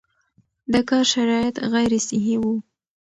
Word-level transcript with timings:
د 0.73 0.75
کار 0.89 1.05
شرایط 1.13 1.55
غیر 1.73 1.91
صحي 2.07 2.35
وو 2.41 2.55